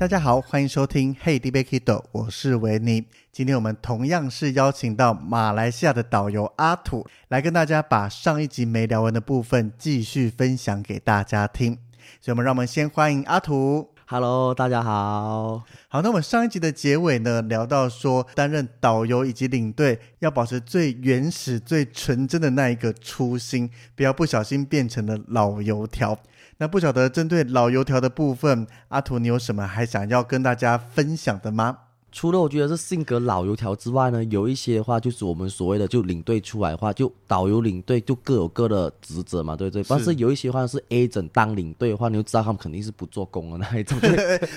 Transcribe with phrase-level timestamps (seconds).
[0.00, 3.04] 大家好，欢迎收听《Hey D B Kido，》，我是维尼。
[3.30, 11.76] 今天我们同样是邀请到马来西亚的导游阿土来跟大家把上一集没聊完的部分继续分享给大家听。
[12.18, 13.90] 所以，我们让我们先欢迎阿土。
[14.12, 15.62] Hello，大家好。
[15.86, 26.18] 好，那我们上一集的结尾呢，聊到说担任导游以及领队要保持最原始、最纯真的那一个初心，不要不小心变成了老油条。
[26.58, 31.78] 那不晓得针对老油条的部分，阿图你有什么还想要跟大家分享的吗？
[32.12, 39.84] 除了我觉得是性格老油条之外呢，有一些的话就是我们所谓的就领队出来的话，就导游领队就各有各的职责嘛，对不对？
[39.88, 43.96] 但是有一些话是 agent 当领队的话，你就知道他们肯定是不做工的那一种，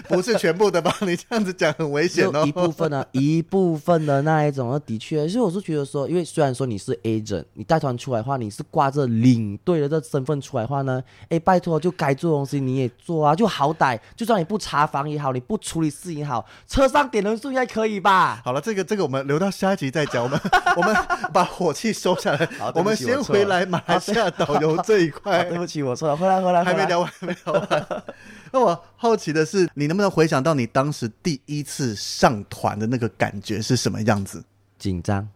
[0.08, 0.92] 不是全部的吧？
[1.02, 2.44] 你这样子讲很危险哦。
[2.44, 17.38] 一部分啊， 一部分的那一种，那的确，所以我是觉得说，因为虽然说你是 agent，你带团出来的话，你是挂着领队的这身份出来的话呢，哎，拜托，就该做东西你也做啊，就好歹，就算你不查房也好，你不处理事情也好，车上点人。
[17.50, 18.42] 应该可以吧？
[18.44, 20.24] 好了，这个这个我们留到下一集再讲。
[20.24, 20.40] 我们
[20.78, 20.96] 我们
[21.34, 22.46] 把火气收下来。
[22.60, 25.44] 好，我们先回来马来西亚导游这一块。
[25.46, 26.16] 对不起，我错了。
[26.16, 28.04] 回来，回来，还没聊完，还没聊完。
[28.52, 34.44] 那我好奇的是，你能不能回想到你当时第一次上团的那个感觉是什么样子？
[34.78, 35.28] 紧张。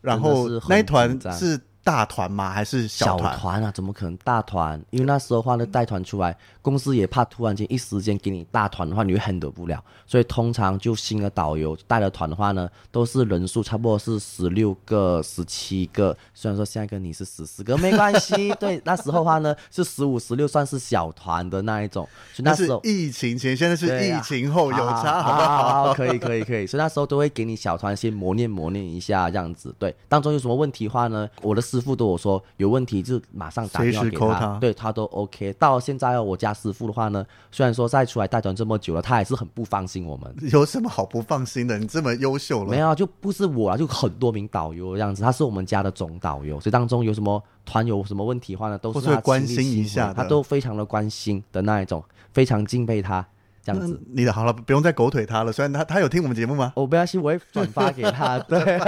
[0.00, 1.60] 然后那一团是。
[1.84, 2.50] 大团吗？
[2.50, 3.32] 还是小团？
[3.32, 3.72] 小团啊？
[3.72, 4.80] 怎么可能大团？
[4.90, 9.82] 因为那时候的话呢，带团出来，公司也怕突然间一时间给你大团的话，你会 handle 不了。
[10.06, 16.16] 所以通常就新的导游带了团的话呢，都是人数差不多是十六个、十七个。
[16.34, 22.08] 虽然说现在跟你是十四个没关系，对，那时候的话呢是十五、十六算是小团的那一种。
[22.32, 25.94] 所以那时候是疫情前，现在是疫情后有差，好不好？
[25.94, 26.64] 可以，可以，可以。
[26.64, 29.74] 所以那时候都会给你小团先磨练、磨练一下这样子。
[29.80, 31.60] 对，当中有什么问题的话呢，我的。
[31.72, 35.50] 师傅对我说有问题就马上打电话给他，他对他都 OK。
[35.54, 40.30] 到现在我家师傅的话呢，虽然说再出来带团这么久了，他还是很不放心我们。
[40.52, 41.78] 有什么好不放心的？
[41.78, 52.04] 你这么优秀了，没有就不是我啊，就很多名导游这样子，他是我们家的总导游，所以当中有什么团有什么问题的话呢，都是他关心一下，他都非常的关心的那一种，
[52.34, 53.26] 非常敬佩他。
[53.64, 55.52] 这样子，你的好了，不用再狗腿他了。
[55.52, 56.72] 虽然他他有听我们节目吗？
[56.74, 58.38] 我不要信，我会转发给他。
[58.50, 58.78] 对，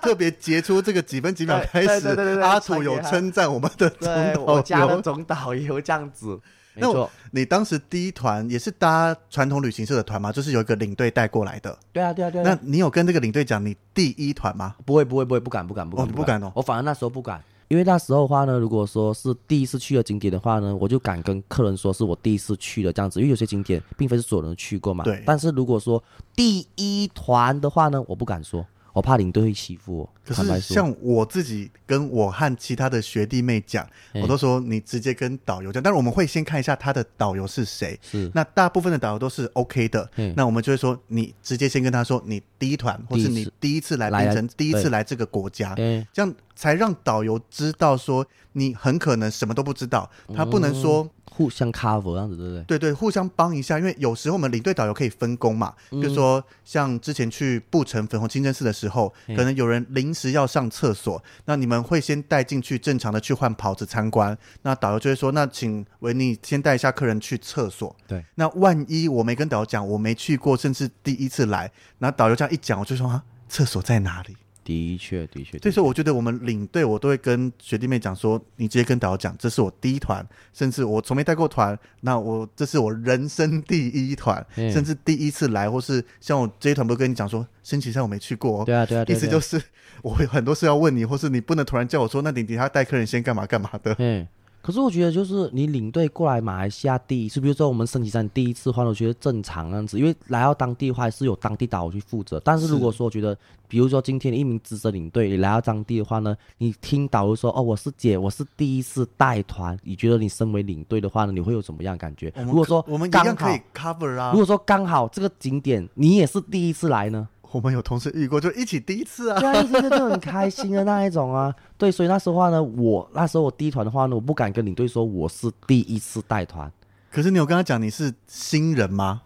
[0.00, 6.40] 特别截出这个几分几秒开始，对对对对，阿土有称赞我们的总导游，我家的总导游这样子。
[6.72, 10.30] 没错，你当时第一团也是搭传统旅行社的团吗？
[10.30, 11.76] 就是有一个领队带过来的。
[11.92, 12.44] 对啊，对啊，对啊。
[12.44, 14.76] 那你有跟这个领队讲你第一团吗？
[14.86, 16.52] 不会，不会，不会，不敢，不敢，不敢，哦，不敢哦。
[16.54, 17.42] 我反而那时候不敢。
[17.70, 25.04] 因为那时候的话呢，如果说是第一次去的景点的话呢，我就敢跟客人说是我第一次去的这样子，因为有些景点并非是所有人都去过嘛。
[25.04, 25.22] 对。
[25.24, 26.02] 但是如果说
[26.34, 28.66] 第一团的话呢，我不敢说。
[28.92, 30.10] 我怕领队会欺负我。
[30.24, 35.82] 可是像我自己跟我和其他的学弟妹讲，我都说你直接跟导游讲。
[35.82, 37.98] 但是我们会先看一下他的导游是谁。
[38.02, 38.30] 是。
[38.34, 40.08] 那大部分的导游都是 OK 的。
[40.36, 45.74] 那我们就会说，你直接先跟他说，你第一团，或是你第一次来槟城，第一次来这个国家，
[46.12, 50.08] 这样才让导游知道说你很可能什么都不知道。
[50.34, 51.08] 他不能说。
[51.40, 52.64] 互相 cover 这样子，对不对？
[52.64, 55.74] 对对，互相帮一下，因为有时候我们领队导游可以分工嘛。
[55.90, 64.36] 嗯、比如说，像之前去布城粉红清真寺的时候，嗯、可能有人临时要上厕所，那你们会先带进去，正常的去换袍子参观。
[64.60, 68.22] 那导游就会说：“那请维尼先带一下客人去厕所。”对。
[68.34, 74.36] 那万一我没跟导游讲，我没去过，甚至第一次来，那导游这样一讲，我就说：“啊，厕所在哪里？”
[74.70, 75.58] 的确，的确。
[75.58, 89.60] 这时候我觉得我们领队，我都会跟学弟妹讲说，你直接跟导游讲，这是我第一团，甚至我从没带过团，那我这是我人生第一团，嗯、甚至第一次来，或是像我这一团，不是跟你讲说，星期三我没去过，对啊，对啊，对啊，意思就是
[90.02, 94.26] 我有很多事要问你，或是你不能突然叫我说，那你等下带客人先干嘛干嘛的，嗯。
[94.62, 102.40] 可是我觉得，就是你领队过来马来西亚第一次，比如说我们升级站第一次的话，我觉得正常样子，因为来到当地的话是有当地导游去负责。
[102.44, 103.36] 但是如果说我觉得，
[103.68, 112.32] 比如说今天一名资深领队你来到当地的话呢，你听导游说哦，我是姐，我是第一次带团，你觉得你身为领队的话呢，你会有什么样的感觉？
[112.44, 117.26] 如果说我们刚好可以 cover 啊，如果说刚好这个景点你也是第一次来呢？
[117.52, 121.54] 我们有同事遇过，就一起第一次啊，对啊，一次就很开心的那一种啊。
[121.76, 126.70] 对，所以那时候话呢，我那时候我第一团的话呢，我不敢跟领队说我是第一次带团。
[127.10, 129.22] 可是你有跟他讲你是新人吗？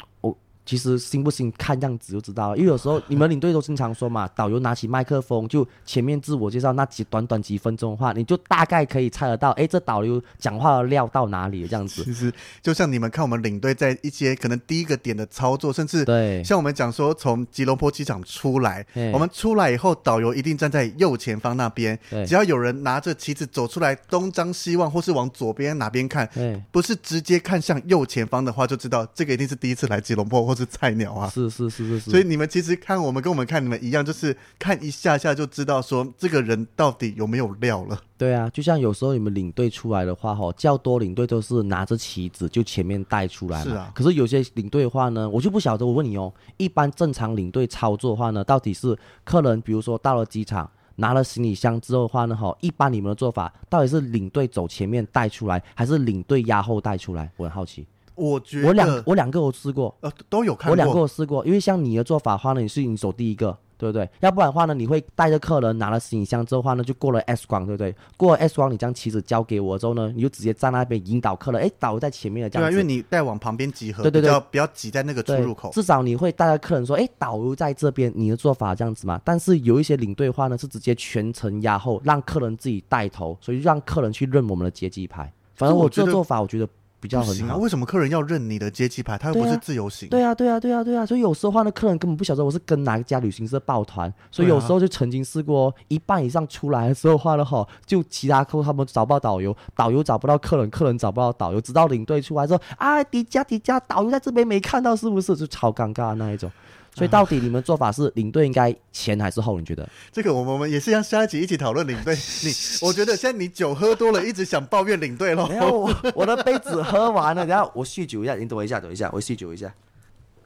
[0.65, 12.03] 其实信不信看样子就知道了，因为有时候你们领队都经常说嘛，导游拿起麦克风就前面自我介绍那几短短几分钟的话，你就大概可以猜得到，哎，这导游讲话的料到哪里这样子。
[12.03, 12.33] 其实
[12.63, 26.27] 就像你们看我们领队在一些可能第一个点的操作，甚至对，像我们讲说从吉隆坡机场出来，我们出来以后，导游一定站在右前方那边，只要有人拿着旗子走出来，东张西望或是往左边哪边看，
[26.71, 30.54] 不是直接看向右前方的话，就知道这个一定是第一次来吉隆坡。
[30.55, 37.99] 是菜鸟啊，是是是是是，所以你们其实看我们跟我们看你们一样，就是看一下下就知道说这个人到底有没有料了。
[38.17, 43.71] 对啊，就像有时候你们领队出来的话，吼，较多领队都是拿着旗子就前面带出来嘛。
[43.71, 43.93] 是啊。
[43.95, 45.85] 可是有些领队的话呢，我就不晓得。
[45.85, 57.31] 我问你哦，一般正常领队操作的话呢，到底是客人，比如说到了机场拿了行李箱之后的话呢，哈，一般你们的做法到底是领队走前面带出来，还是领队压后带出来？
[57.37, 57.87] 我很好奇。
[58.15, 60.73] 我觉得我两我两个我试过，呃，都有看过。
[60.73, 64.09] 我两个我试过，因为像你的做法的话呢，你是你走第一个，对不对？
[64.21, 67.95] 要不然的话呢，你会带着客人拿了行李箱之后的话呢，就过了 S 光，对不对？
[68.17, 72.73] 过了 S 光，你将旗子交给我之后呢，你就直接站那边引导客人，哎，导游在前面的这样子。
[72.73, 75.71] 对啊，因为你带往旁边集合，对对对，不要挤在那个出入口。
[75.73, 79.21] 至少你会带着客人说，哎，导游在这边，你的做法这样子嘛。
[79.25, 85.33] 但是有一些领队的话呢，是直接全程压后，让客人自己带头，所以让客人去认我们的接机牌。
[85.57, 86.69] 反正我这做法，我觉得。
[87.05, 89.19] 比较很好，为什么客人要认你的接机牌？
[89.19, 90.09] 他又不是自由行。
[90.09, 91.05] 对啊，对啊，对啊，对啊。
[91.05, 94.11] 所以有时候话呢，客人根本不晓得我是跟哪一家旅行社抱团。
[94.31, 106.51] 所以有时候就曾经试过，一半以上出来的时候话呢，哈，就其他客户他们找不到导游，导游找不到客人，客人找不到导游，直到领队出来说：“啊，迪迦，迪迦，导游在这边没看到，是不是？”就超尴尬那一种。
[106.95, 109.59] 所以到底你们做法是领队应该前还是后？
[109.59, 109.89] 你觉得？
[110.13, 112.15] 这个我们我们也是要下一集一起讨论领队。
[112.45, 112.53] 你
[112.87, 115.49] 我觉得现在你酒喝多了，一直想抱怨领队咯。
[115.49, 119.73] 没有，我我的杯子喝完了，然后我酗酒一下，你等我一下，等一下，我酗酒一下。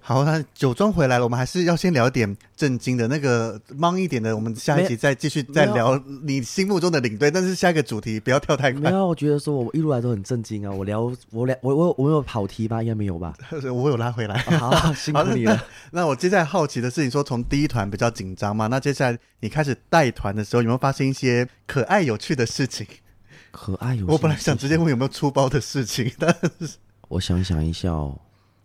[0.08, 7.30] 好，那酒庄回来了，我们还是要先聊点震惊的，那个忙一点的，我们下一集再继续再聊你心目中的领队。
[7.30, 8.80] 但是下一个主题不要跳太快。
[8.80, 10.72] 没有，我觉得说我一路来都很震惊啊。
[10.74, 12.82] 我聊我聊我我我有跑题吧？
[12.82, 13.34] 应该没有吧？
[13.70, 14.42] 我有拉回来。
[14.46, 15.54] 哦、好， 辛苦你了。
[15.90, 18.66] 那， 那我接下来好奇的是，你说从第一团比较紧张嘛？
[18.68, 22.86] 那接下来你开始带团的时候，有没有发生一些可爱有趣的事情？
[23.50, 24.12] 可爱有趣。
[24.12, 26.76] 我本来想直接问有没有出包的事情，但是
[27.08, 28.18] 我想想一下哦。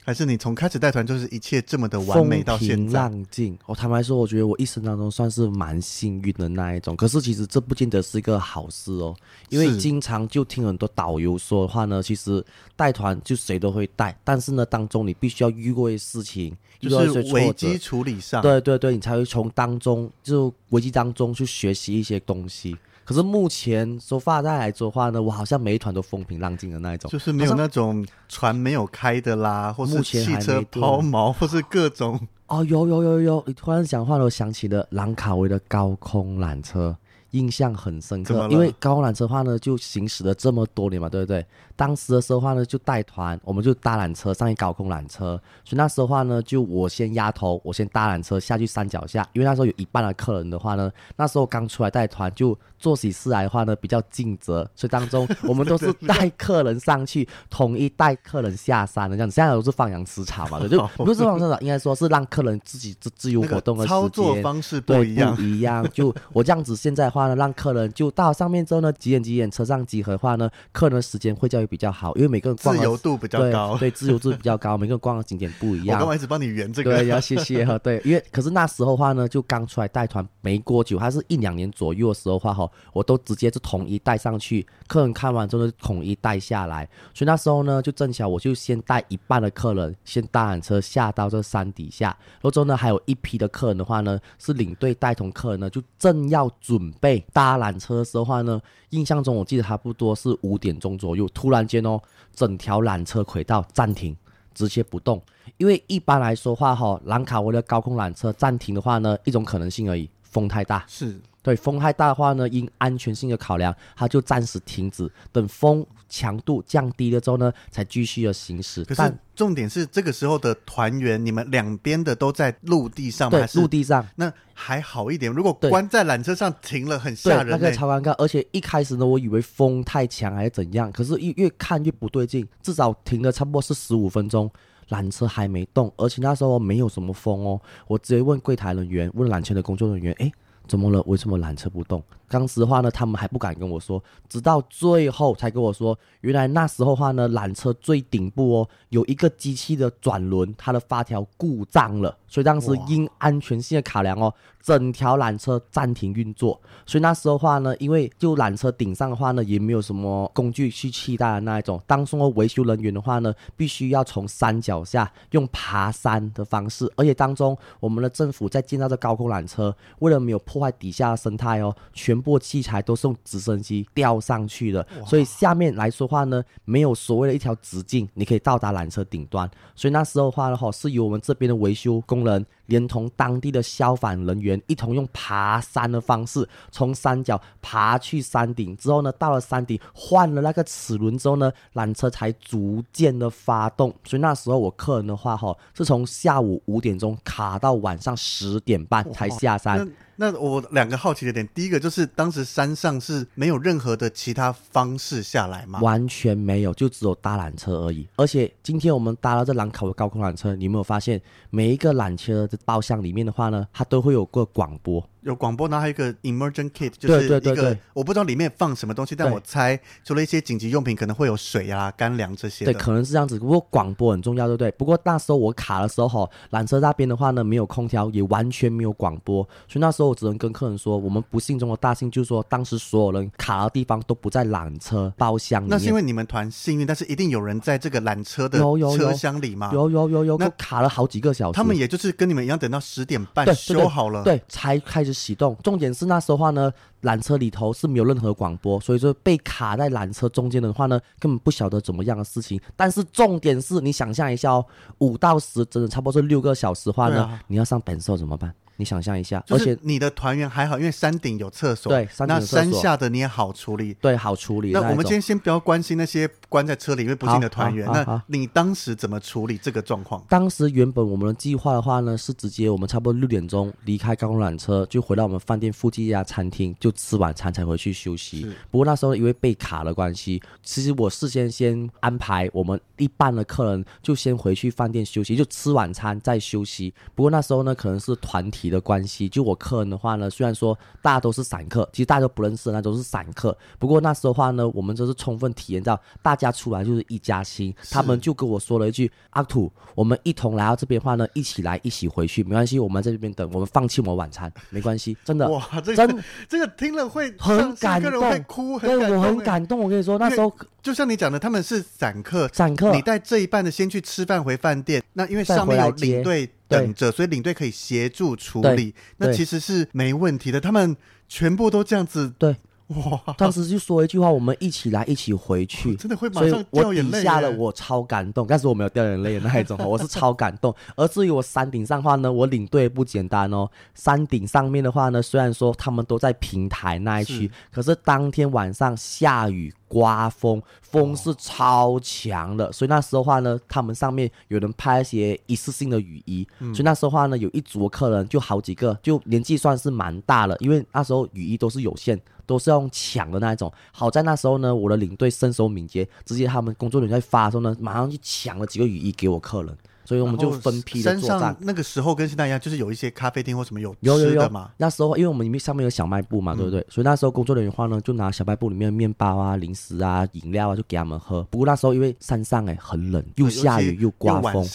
[0.06, 3.00] 还是你从开始带团就是一切这么的完美到现在？
[3.00, 3.58] 浪静。
[3.66, 6.96] 我坦白说，我觉得我一生当中算是蛮幸运的那一种。
[6.96, 9.16] 可是其实这不见得是一个好事哦，
[9.50, 12.44] 因为经常就听很多导游说的话呢，其实
[12.76, 22.76] 带团就谁都会带，但是呢当中你必须要遇过一些事情，就是危机处理上，对对对，你才会从当中就危机当中去学习一些东西。
[23.06, 32.20] 可是目前说发在来说话呢，我好像每一团都风平浪静的那一种，就是没有那种船没有开的啦，或是汽车抛锚，或是各种。
[32.48, 36.96] 哦，有有有有，你突然讲话了，我想起了兰卡威的高空缆车，
[37.32, 38.48] 印象很深刻。
[38.52, 41.44] 因为高空缆车的话呢，就行驶了这么多年嘛，对不对？
[41.76, 65.84] 当时的时候话呢，就带团，我们就搭缆车上去高空缆车，所以那时候话呢，就我先压头，我先搭缆车下去山脚下，因为那时候有一半的客人的话呢，那时候刚出来带团，就做起事来的话呢比较尽责，所以当中我们都是带客人上去，统一带客人下山的这样子，现在都是放羊吃草嘛，就 不是放羊吃草，应该说是让客人自己自自由活动的时间，操作方式不一样，不一样。
[65.92, 71.63] 就我这样子现在的话呢，让客人就到上面之后呢，几点几点车上集合的话呢，客人的时间会较。
[71.64, 76.00] 会比较好，因为每个人逛自由度比较高，对，对自由度比较高，每个人逛的景点不一样。
[76.00, 77.78] 我刚一直帮你圆这个，对，要谢谢哈。
[77.80, 86.88] 对，因为可是那时候的话呢，就刚出来带团没多久，还是一两年左右的时候的话哈，我都直接就统一带上去，客人看完之后就统一带下来。
[87.14, 98.62] 所以那时候呢，就正巧我就先带一半的客人先搭缆车下到这山底下，然后之后呢还有一批的客人的话呢，是领队带同客人呢，就正要准备搭缆车的时候的话呢。
[98.94, 102.00] 印象中，我记得差不多是五点钟左右，突然间哦，
[102.32, 104.16] 整条缆车轨道暂停，
[104.54, 105.20] 直接不动。
[105.58, 110.84] 因为一般来说话哈，兰卡威的高空缆车暂停的话呢，一种可能性而已，风太大。
[110.88, 111.22] 是。
[111.44, 118.82] 对，风太大的话呢，因安全性的考量，它就暂时停止，等风强度降低了之后呢，才继续的行驶。
[118.86, 123.38] 可是重点是这个时候的团员，你们两边的都在陆地上吗？
[123.38, 124.08] 对，陆地上。
[124.16, 127.50] 那还好一点，如果关在缆车上停了，很吓人。
[127.50, 128.14] 那个超尴尬。
[128.14, 134.50] 而且一开始呢，我以为风太强还是怎样，可是越越看越不对劲，至少停了差不多是十五分钟，
[134.90, 137.60] 缆车还没动，而且那时候没有什么风哦。
[137.88, 140.32] 我直接问柜台人员，问缆车的工作人员，哎。
[140.66, 141.04] 怎么了？
[141.08, 142.02] 为什么缆车不动？
[142.34, 154.34] 当时的话呢，他们还不敢跟我说，直到最后才跟我说，原来那时候的话呢，缆车最顶部哦，有一个机器的转轮，它的发条故障了，所以当时因安全性的考量哦。
[154.64, 161.78] 整条缆车暂停运作，所以那时候的话呢，因为就缆车顶上的话呢，也没有什么工具去替代的那一种。
[161.86, 179.48] 当中的维修人员的话呢，必须要从山脚下用爬山的方式，而且当中我们的政府在建造这高空缆车，为了没有破坏底下的生态哦，全部器材都是用直升机吊上去的，所以下面来说话呢，没有所谓的一条直径，你可以到达缆车顶端。
[179.76, 182.46] 所以那时候的话呢，哈，是由我们这边的维修工人。
[182.68, 188.76] 连同当地的消防人员一同用爬山的方式，从山脚爬去山顶。
[188.78, 193.94] 之后呢，到了山顶换了那个齿轮之后呢，缆车才逐渐的发动。
[194.06, 199.86] 所以那时候我客人的话，哈，是从下午五点钟卡到晚上十点半才下山。
[200.16, 205.80] 那我两个好奇的点，第一个就是当时山上是没有任何的其他方式下来吗？
[205.82, 208.08] 完全没有，就只有搭缆车而已。
[208.16, 215.04] 而且今天我们搭了这兰考的高空缆车，你有没有发现每一个缆车的包厢里面的话呢，它都会有个广播。
[215.24, 222.66] 有广播，然后还有一个 emergent kit，就是一个对对对对，我不知道里面放什么东西，但我猜除了一些紧急用品，可能会有水啊、干粮这些。
[222.66, 223.40] 对，可能是这样子。
[223.40, 224.72] 不过广播很重要，对不对？
[224.72, 235.72] 不过那时候我卡的时候，哈，缆车那边的话呢，没有空调，也完全没有广播，所以那时候我只能跟客人说，我们不幸中的大幸，就是说当时所有人卡的地方都不在缆车包厢里面。
[235.72, 238.60] 那是因为你们团幸运，但是一定有人在这个缆车的
[238.98, 239.70] 车厢里吗？
[239.74, 241.56] 有有有有，那卡了好几个小时。
[241.56, 245.56] 他们也就是跟你们一样，等到十点半修好了，对，才开始启动。
[245.64, 245.94] 重点。
[245.94, 252.60] 是那时候话呢，缆车里头是没有任何广播，所以说被卡在缆车中间的话呢，根本不晓得怎么样的事情。
[252.76, 254.66] 但是重点是你想象一下哦，
[254.98, 258.52] 五到十，整整差不多是六个小时的话呢，啊、你要上本寿怎么办？
[258.84, 261.90] 你想象一下，而且你的团员还好，因为山顶有厕所。
[261.90, 262.08] 对。
[262.28, 263.94] 那山下的你也好处理。
[263.96, 264.72] 对，好处理。
[264.72, 267.88] 那我们今天先不要关心那些关在车里面不幸的团员。
[267.94, 270.22] 那你当时怎么处理这个状况？
[270.28, 278.46] 当时原本我们的计划的话呢，是直接我们差不多六点钟离开高空缆车，就回到我们饭店附近一家餐厅，就吃晚餐才回去休息。
[278.70, 286.94] 不过那时候因为被卡的关系，其实我事先先安排我们一半的客人就先回去饭店休息，就吃晚餐再休息。
[287.16, 293.58] 不过那时候呢，可能是团体的关系，就我客人的话呢，虽然说大家都是散客，其实大家都不认识，那都是散客。
[293.80, 297.74] 不过那时候的话呢，我们就是充分体验到大家出来就是一家亲。
[297.90, 309.80] 他们就跟我说了一句：“阿土，我们一同来到这边的话呢，一起来，一起回去，没关系，我们在这边等，我们放弃我们晚餐，没关系，真的。”哇，这个真这个听了会很感动，会哭，很感动，对，我很感动。
[309.80, 310.52] 我跟你说，那时候
[310.82, 316.50] 就像你讲的，他们是散客，散客，你带这一半的先去吃饭回饭店，那因为上面有领队。
[316.74, 320.60] 等着，所以领队可以协助处理，那其实是没问题的。
[320.60, 320.96] 他们
[321.28, 322.56] 全部都这样子，对，
[322.88, 323.34] 哇！
[323.38, 327.18] 当时就说一句话：“我们一起来，一起回去。”真的会马上掉眼泪。
[327.18, 330.74] 我底下了，我超感动，但是我没有掉眼泪的那一种， 我是超感动。
[330.96, 333.70] 而至于我山顶上的话呢，我领队不简单哦。
[333.96, 339.74] 山顶上面的话呢，虽然说他们都在平台那一区，可是当天晚上下雨。
[339.94, 353.72] 刮风，风是超强的，所以那时候话呢，他们上面有人拍一些一次性的雨衣，所以那时候话呢，有一组客人就好几个，就年纪算是蛮大了，因为那时候雨衣都是有限，都是用抢的那一种。
[353.92, 359.78] 好在那时候呢，我的领队身手敏捷，直接他们工作人员在发的时候呢，马上就抢了几个雨衣给我客人。
[360.06, 361.56] 所以我们就分批的作战。
[361.60, 364.72] 那个时候跟现在一样，就是有一些咖啡厅或什么有吃的嘛。
[364.78, 366.80] 那时候因为我们里面上面有小卖部嘛，对不对？
[366.82, 371.44] 嗯、所以那时候工作人员的话呢，就拿小卖部里面的面包啊、零食啊、饮料啊，就给他们喝。
[371.44, 374.66] 不过那时候因为山上哎很冷，又下雨又刮风，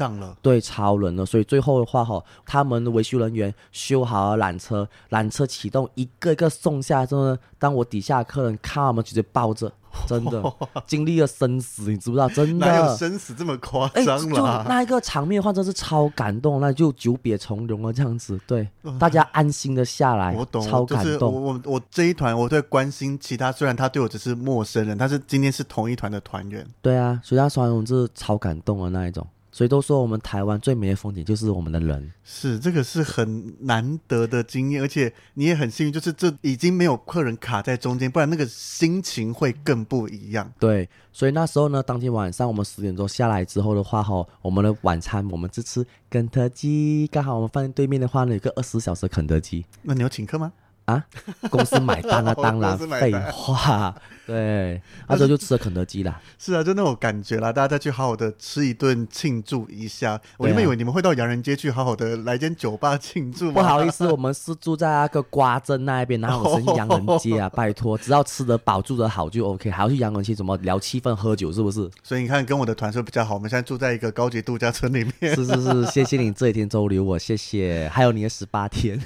[0.43, 1.27] 对，超冷了。
[1.27, 9.73] 所以最后的话哈，他们的维修人员修好了缆车，缆车启动，一个一个送下来之后呢，当我底下客人看我们直接抱着。
[10.07, 10.43] 真的
[10.87, 12.29] 经历了生死，你知不知道？
[12.29, 14.59] 真的哪有生死这么夸张了？
[14.59, 18.41] 欸、就那一个场面的话，真是超感动，那就久别重逢了这样子。
[18.47, 18.69] 对，
[18.99, 21.33] 大家安心的下来，我懂，超感动。
[21.33, 26.67] 我我我这一团，我对关心其他，虽然他对我只是陌生人，但是今天是同一团的团员。
[26.81, 29.27] 对啊，所以他说我们是超感动的那一种。
[29.59, 32.13] 所以都说我们台湾最美的风景就是我们的人。
[32.23, 40.49] 是，这个是很难得的经验，而且你也很幸运，就是这已经没有客人卡在中间，不然那个心情会更不一样。
[40.61, 49.67] 对，所以那时候呢，当天晚上我们十点钟下来之后的话，哈，我们的晚餐我们只吃肯德基，刚好我们饭店对面的话呢，有个二十四小时肯德基。
[49.83, 50.53] 那你要请客吗？
[50.89, 51.05] 啊，
[51.51, 53.95] 公司买单了， 当然废话。
[54.29, 56.21] 对，那时候就吃了肯德基啦。
[56.39, 60.21] 是啊，就那种感觉啦，大家再去好好的吃一顿庆祝一下。
[60.37, 63.51] 我原本以为你们会到洋人街去好好的来间酒吧庆祝。
[63.51, 71.91] 不好意思，我们是住在那个瓜镇那边，然后我是洋人街啊，拜托，只要吃得饱、住得好就 OK，还要去洋人街怎么聊气氛、喝酒，是不是？
[72.03, 73.33] 所以你看，跟我的团是比较好。
[73.33, 75.35] 我们现在住在一个高级度假村里面。
[75.35, 77.91] 是是是，谢谢你这一天周留我，谢谢。
[77.91, 79.01] 还有你的十八天，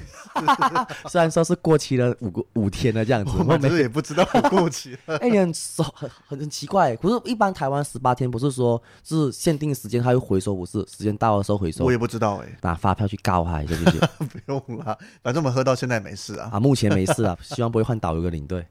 [1.07, 5.17] 虽然说是过期了五个五天了这样子， 我们其实也不知道 过期了。
[5.17, 5.53] 哎，你很。
[5.93, 11.85] 很很很奇怪，可是，一般台湾十八天不是说是限定时间，它会回收，不是时间到的时候回收。
[11.85, 13.99] 我也不知道哎、欸，拿发票去告他，是不是？
[14.25, 16.49] 不用了，反正我们喝到现在没事啊。
[16.53, 18.65] 啊，目前没事啊，希望不会换导游跟领队。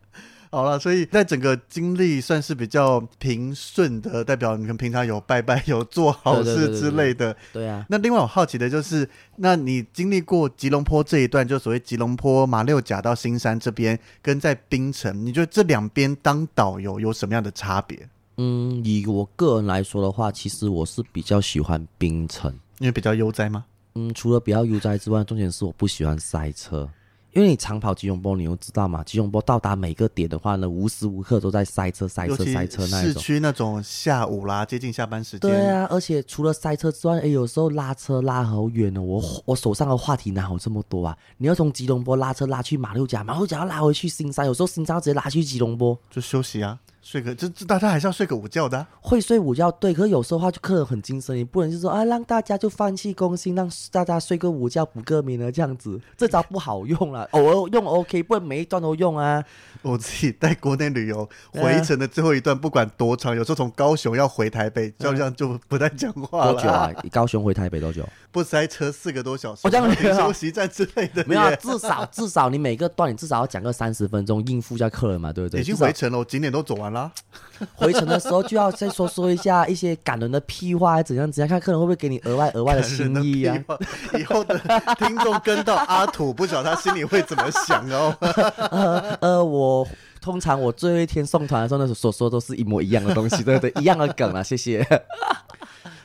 [0.52, 7.34] 好了，所以在整个经历算是比较平顺的，代表你们平常有拜拜，有做好事之类的。
[7.54, 7.86] 对，啊。
[7.88, 18.06] 那另外我好奇的就是，那你经历过吉隆坡这一段，就所谓吉隆坡马六甲到新山这边，跟在槟城，你觉得这两边当导游有什么样的差别？
[18.36, 23.64] 嗯，以我个人来说的话，其实我是比较喜欢槟城，因为比较悠哉吗？
[23.94, 26.86] 嗯，除了比较悠哉之外，重点是我不喜欢塞车。
[27.32, 29.02] 因为你长跑吉隆坡，你又知道嘛？
[29.04, 33.14] 吉隆坡到达每个点的话呢，无时无刻都在塞车、塞车、塞车那一种。
[33.14, 35.50] 市区那种下午啦，接近下班时间。
[35.50, 39.00] 对啊，而且除了塞车之外，哎，有时候拉车拉好远哦。
[39.00, 41.16] 我我手上的话题哪有这么多啊？
[41.38, 46.78] 你要从吉隆坡拉车拉去马六甲，马六甲要拉回去新山，有时候新山要直接拉去吉隆坡，就休息啊。
[47.02, 48.88] 睡个，这这大家还是要睡个午觉的、啊。
[49.00, 49.92] 会睡午觉，对。
[49.92, 57.24] 可是有时候的话，就客人很精神，你不能就说啊，让大家就放弃攻心，让大家睡个午觉补个眠了这样子，这招不好用了。
[57.32, 59.44] 偶尔用 OK，不然每一段都用啊。
[59.82, 66.52] 我自己在国内旅游回程的最后一段，不管多长，有时候从高雄要回台北，就这样就不太讲话了。
[66.52, 66.92] 多久啊？
[67.10, 68.08] 高雄回台北多久？
[68.30, 71.24] 不塞车四个多小时，我这样休息站之类的。
[71.26, 75.60] 没有、啊，至少至少你每个段你至少要讲个三十分钟，应付一下客人嘛，对不对？
[75.60, 76.91] 已经回程了，我景点都走完了。
[77.74, 83.56] 回程的时候就要再说说一下一些感人的屁话，还怎样怎样，看客人会不会给你额外额外的心意啊？
[84.18, 84.58] 以后的
[84.98, 88.16] 听众跟到阿土，不晓得他心里会怎么想哦。
[88.70, 89.86] 呃呃，我
[90.20, 94.86] 通常我最后一天送团的时候，那所说都是一模一样的东西，对对，一样的梗啊，谢谢。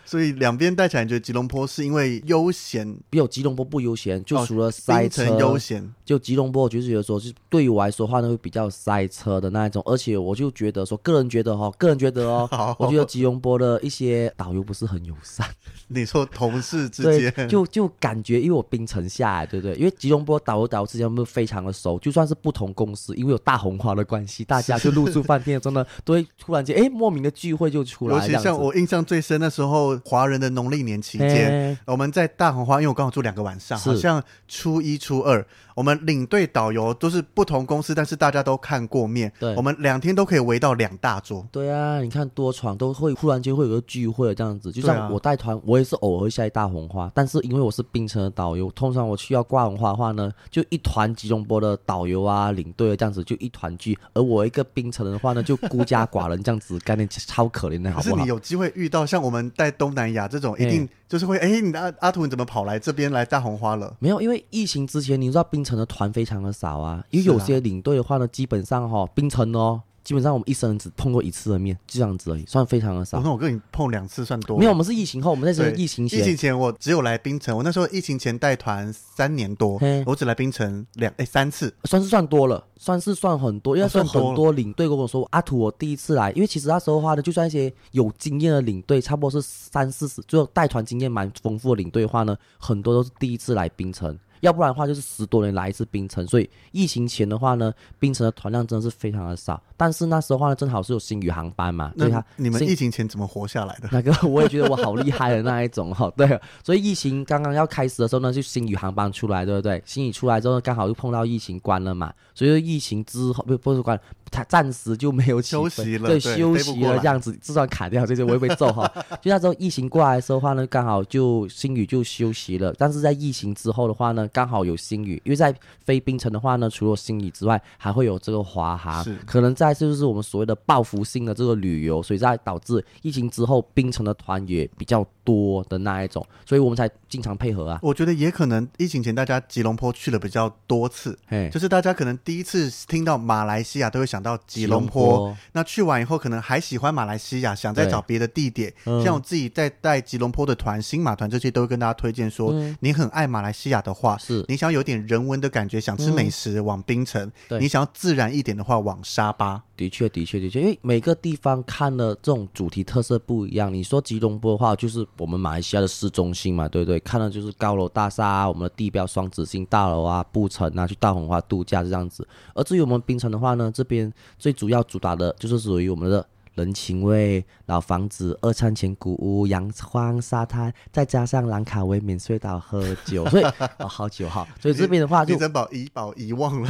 [0.08, 2.88] 所以两边带起来，你觉得吉隆坡是因为悠闲？
[3.12, 5.26] 没有吉隆坡不悠闲，就除了塞车。
[5.38, 9.84] 悠闲，就吉隆坡，我就是觉得说，就对于我来说的话呢，会比较塞车的那一种。
[9.86, 15.46] 而且我就觉得说，个人觉得哈，个人觉得哦， 我觉得吉隆坡的一些导游不是很友善。
[15.90, 19.76] 你说同事之间，就就感觉，因为我冰城下来，对不对？
[19.76, 28.16] 因为吉隆坡导游导游之间不是非常的熟，就算是不同公司，因为有大红花的关系，大家就入住饭店，真的都会突然间哎莫名的聚会就出来。
[28.16, 35.46] 尤其像我印象最深的时候，华人的农历年期间，我们在大红花，因为我刚好住两个晚上，好像初一初二。
[35.78, 39.32] 我们领队导游都是不同公司，但是大家都看过面。
[39.40, 41.48] 对，我们两天都可以围到两大桌。
[41.52, 44.72] 对啊，你看多闯都会忽然间会有个聚会这样子。
[44.72, 58.16] 就像我带团，我也是偶尔会下一大红花，但是因为我是槟城的导游，通常我需要挂红花的话呢，就一团吉隆坡的导游啊、领队这样子就一团聚，而我一个槟城人的话呢，就孤家寡人这样子，概念超可怜的，好不好？
[58.16, 63.96] 可是你有机会遇到像我们带东南亚这种，一定就是会哎，你的阿阿图你怎么跑来这边来大红花了？
[64.00, 66.52] 没有，因为疫情之前，你知道冰城的团非常的。
[66.58, 73.20] 少啊，因为有些领队的话呢，基本上哈，冰城哦，基本上我们一生只碰过一次的面，就这样子而已，算非常的少。
[73.20, 74.58] 那我跟你碰两次算多？
[74.58, 94.18] 没有，我们是疫情后，我们那时候疫情前，疫情前我只有来槟城，我那时候疫情前带团三年多，我只来槟城两哎三次，算是算多了，算是算很多，因为算很多领队跟我说，阿土我第一次来，因为其实那时候的话呢，就算一些有经验的领队，差不多是三四十，就带团经验蛮丰富的领队的话呢，很多都是第一次来槟城。
[94.42, 99.62] 要不然的话，就是十多年来一次冰城，所以疫情前的话呢，冰城的团量真的是非常的少。
[99.76, 103.90] 但是那时候的话呢，正好是有星宇航班嘛，所以他你们疫情前怎么活下来的？
[103.94, 106.40] 那个我也觉得我好厉害的那一种哈，对。
[106.64, 109.82] 所以疫情刚刚要开始的时候呢，就星宇航班出来，对不对？
[109.86, 114.00] 星宇出来之后，刚好又碰到疫情关了嘛，所以疫情之后不不是关，
[114.32, 118.92] 他暂时就没有休息了，对，休息了这样子，就算砍掉这些我也会揍哈。
[119.22, 122.74] 就那时候疫情过来的时候的话呢，刚好就星宇就休息了。
[122.78, 137.80] 但是在疫情之后的话呢，呢，刚好有星宇，因为在非冰城的话呢，除了星宇之外，还会有这个华航，可能在就是我们所谓的报复性的这个旅游，所以在导致疫情之后冰城的团也比较多的那一种，所以我们才经常配合啊。
[137.82, 141.50] 我觉得也可能疫情前大家吉隆坡去了比较多次，嘿。
[141.52, 145.38] 就是大家可能第一次听到马来西亚都会想到吉隆坡，隆坡。
[145.54, 148.74] 那去完以后可能还喜欢马来西亚，想再找别的地点。
[148.86, 159.64] 嗯、像我自己在带吉隆坡的团、新马团这些，都会跟大家推荐说，嗯、你很爱马来西亚的话，是你想要有点人文的感觉，想吃美食、嗯、往槟城，对你想要自然一点的话往沙巴。
[159.76, 163.72] 的确，的确，的确，因为每个地方看的这种主题特色不一样。
[163.72, 167.00] 你说吉隆坡的话，就是我们马来西亚的市中心嘛，对不对？
[167.02, 172.28] 看的就是高楼大厦啊，我们的地标双子星大楼啊，布城啊，去大红花度假这样子。
[172.56, 176.28] 而至于我们槟城的话呢，这边最主要主打的就是属于我们的。
[176.58, 183.44] 人情味、老房子、二餐前古屋、阳光沙滩，再加上兰卡威免税岛喝酒，所以
[183.78, 184.46] 哦，好酒哈。
[184.60, 186.70] 所以这边的话就，就珍宝怡宝遗忘了，